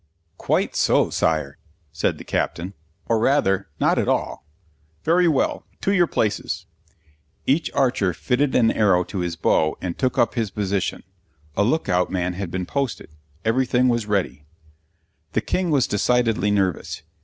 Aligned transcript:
_""Quite 0.39 0.75
so, 0.75 1.11
Sire," 1.11 1.59
said 1.91 2.17
the 2.17 2.23
Captain, 2.23 2.73
"or 3.07 3.19
rather, 3.19 3.67
not 3.79 3.99
at 3.99 4.07
all." 4.07 4.43
"Very 5.03 5.27
well. 5.27 5.63
To 5.81 5.93
your 5.93 6.07
places." 6.07 6.65
Each 7.45 7.69
archer 7.75 8.11
fitted 8.11 8.55
an 8.55 8.71
arrow 8.71 9.03
to 9.03 9.19
his 9.19 9.35
bow 9.35 9.77
and 9.79 9.95
took 9.99 10.17
up 10.17 10.33
his 10.33 10.49
position. 10.49 11.03
A 11.55 11.61
look 11.63 11.87
out 11.87 12.09
man 12.09 12.33
had 12.33 12.49
been 12.49 12.65
posted. 12.65 13.11
Everything 13.45 13.89
was 13.89 14.07
ready. 14.07 14.43
The 15.33 15.41
King 15.41 15.69
was 15.69 15.85
decidedly 15.85 16.49
nervous. 16.49 17.03